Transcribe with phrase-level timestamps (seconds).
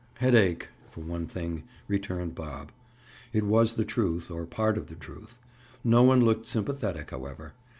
[0.15, 2.71] "Headache, for one thing," returned Bob.
[3.33, 5.37] It was the truth, or part of the truth.
[5.83, 7.53] No one looked sympathetic, however.